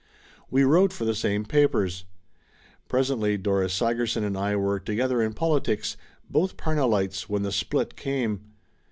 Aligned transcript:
We 0.49 0.63
wrote 0.63 0.91
for 0.91 1.05
the 1.05 1.13
same 1.13 1.45
papers. 1.45 2.05
Presently 2.87 3.37
Dora 3.37 3.69
Sigerson 3.69 4.23
and 4.23 4.35
I 4.35 4.55
were 4.55 4.79
together 4.79 5.21
in 5.21 5.33
politics, 5.33 5.95
both 6.27 6.57
Pamellites 6.57 7.29
when 7.29 7.43
the 7.43 7.51
"split" 7.51 7.95
came. 7.95 8.41